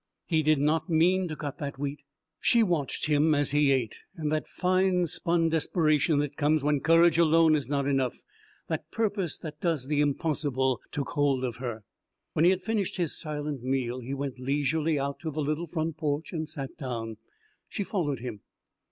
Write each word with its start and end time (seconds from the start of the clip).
He 0.25 0.41
did 0.41 0.57
not 0.57 0.89
mean 0.89 1.27
to 1.27 1.35
cut 1.35 1.59
that 1.59 1.77
wheat. 1.77 1.99
She 2.39 2.63
watched 2.63 3.05
him 3.05 3.35
as 3.35 3.51
he 3.51 3.71
ate, 3.71 3.99
and 4.15 4.31
that 4.31 4.47
fine 4.47 5.05
spun 5.05 5.49
desperation 5.49 6.17
that 6.17 6.37
comes 6.37 6.63
when 6.63 6.79
courage 6.79 7.19
alone 7.19 7.53
is 7.55 7.69
not 7.69 7.85
enough, 7.87 8.23
that 8.67 8.89
purpose 8.89 9.37
that 9.37 9.59
does 9.61 9.85
the 9.85 10.01
impossible, 10.01 10.81
took 10.91 11.09
hold 11.09 11.43
of 11.43 11.57
her. 11.57 11.83
When 12.33 12.45
he 12.45 12.49
had 12.49 12.63
finished 12.63 12.97
his 12.97 13.15
silent 13.15 13.61
meal 13.61 13.99
he 13.99 14.15
went 14.15 14.39
leisurely 14.39 14.97
out 14.97 15.19
to 15.19 15.29
the 15.29 15.39
little 15.41 15.67
front 15.67 15.97
porch 15.97 16.33
and 16.33 16.49
sat 16.49 16.75
down. 16.77 17.17
She 17.69 17.83
followed 17.83 18.21
him. 18.21 18.41